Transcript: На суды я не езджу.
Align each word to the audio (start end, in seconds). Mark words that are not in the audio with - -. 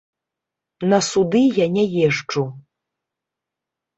На 0.93 0.99
суды 1.09 1.41
я 1.57 1.67
не 1.75 1.83
езджу. 2.07 2.43